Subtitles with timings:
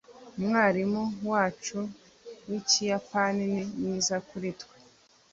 [0.37, 1.77] umwarimu wacu
[2.47, 4.75] wikiyapani ni mwiza kuri twe